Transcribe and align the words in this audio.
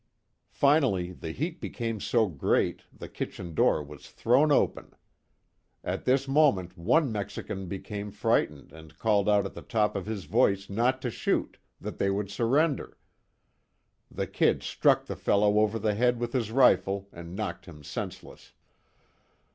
Finally 0.55 1.11
the 1.11 1.29
heat 1.31 1.61
became 1.61 1.99
so 1.99 2.25
great, 2.27 2.81
the 2.91 3.07
kitchen 3.07 3.53
door 3.53 3.83
was 3.83 4.09
thrown 4.09 4.51
open. 4.51 4.95
At 5.83 6.05
this 6.05 6.27
moment 6.27 6.75
one 6.75 7.11
Mexican 7.11 7.67
became 7.67 8.09
frightened 8.09 8.71
and 8.73 8.97
called 8.97 9.29
out 9.29 9.45
at 9.45 9.53
the 9.53 9.61
top 9.61 9.95
of 9.95 10.07
his 10.07 10.23
voice 10.23 10.71
not 10.71 11.03
to 11.03 11.11
shoot, 11.11 11.59
that 11.79 11.99
they 11.99 12.09
would 12.09 12.31
surrender. 12.31 12.97
The 14.09 14.25
"Kid" 14.25 14.63
struck 14.63 15.05
the 15.05 15.15
fellow 15.15 15.59
over 15.59 15.77
the 15.77 15.93
head 15.93 16.19
with 16.19 16.33
his 16.33 16.49
rifle 16.49 17.07
and 17.13 17.35
knocked 17.35 17.67
him 17.67 17.83
senseless. 17.83 18.53